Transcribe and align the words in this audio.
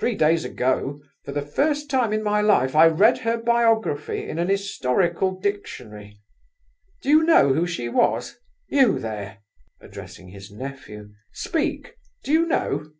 Three 0.00 0.16
days 0.16 0.44
ago, 0.44 1.00
for 1.24 1.30
the 1.30 1.46
first 1.46 1.88
time 1.88 2.12
in 2.12 2.24
my 2.24 2.40
life, 2.40 2.74
I 2.74 2.88
read 2.88 3.18
her 3.18 3.36
biography 3.36 4.28
in 4.28 4.40
an 4.40 4.48
historical 4.48 5.38
dictionary. 5.38 6.18
Do 7.02 7.08
you 7.08 7.22
know 7.22 7.54
who 7.54 7.68
she 7.68 7.88
was? 7.88 8.36
You 8.66 8.98
there!" 8.98 9.44
addressing 9.80 10.30
his 10.30 10.50
nephew. 10.50 11.10
"Speak! 11.32 11.94
do 12.24 12.32
you 12.32 12.46
know?" 12.46 12.90